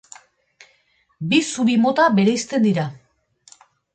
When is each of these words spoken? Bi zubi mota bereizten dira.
Bi 1.33 1.41
zubi 1.49 1.77
mota 1.85 2.07
bereizten 2.21 2.65
dira. 2.69 2.87